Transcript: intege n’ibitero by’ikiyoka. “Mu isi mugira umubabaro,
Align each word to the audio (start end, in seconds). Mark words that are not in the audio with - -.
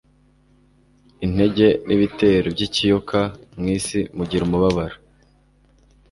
intege 1.25 1.67
n’ibitero 1.85 2.47
by’ikiyoka. 2.55 3.19
“Mu 3.59 3.65
isi 3.77 3.99
mugira 4.17 4.43
umubabaro, 4.45 4.95